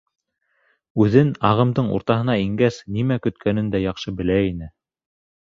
Үҙен 1.03 1.29
ағымдың 1.49 1.91
уртаһына 1.97 2.39
ингәс 2.45 2.81
нимә 2.97 3.19
көткәнен 3.27 3.69
дә 3.77 3.83
яҡшы 3.85 4.17
белә 4.23 4.41
ине. 4.49 4.73